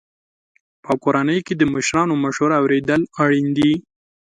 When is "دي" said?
3.57-3.71